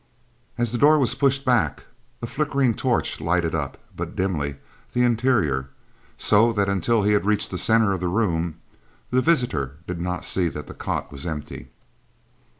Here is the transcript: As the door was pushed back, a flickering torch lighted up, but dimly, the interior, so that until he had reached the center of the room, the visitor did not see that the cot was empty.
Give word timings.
As 0.57 0.71
the 0.71 0.79
door 0.79 0.97
was 0.97 1.13
pushed 1.13 1.45
back, 1.45 1.85
a 2.23 2.25
flickering 2.25 2.73
torch 2.73 3.21
lighted 3.21 3.53
up, 3.53 3.77
but 3.95 4.15
dimly, 4.15 4.55
the 4.93 5.03
interior, 5.03 5.69
so 6.17 6.51
that 6.53 6.67
until 6.67 7.03
he 7.03 7.11
had 7.11 7.23
reached 7.27 7.51
the 7.51 7.57
center 7.59 7.93
of 7.93 7.99
the 7.99 8.07
room, 8.07 8.55
the 9.11 9.21
visitor 9.21 9.75
did 9.85 10.01
not 10.01 10.25
see 10.25 10.47
that 10.47 10.65
the 10.65 10.73
cot 10.73 11.11
was 11.11 11.27
empty. 11.27 11.67